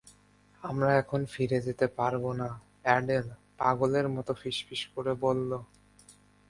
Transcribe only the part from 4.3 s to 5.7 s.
ফিসফিস করে বললো।